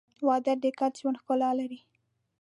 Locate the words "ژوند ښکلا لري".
1.01-1.79